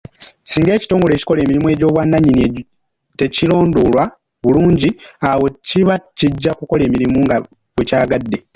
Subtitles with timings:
[0.49, 2.61] Singa ekitongole ekikola emirimu egy'obwannannyini
[3.19, 4.03] tekirondoolwa
[4.43, 4.89] bulungi,
[5.29, 7.35] awo kiba kijja kukola emirimu nga
[7.73, 8.37] bwe kyagadde.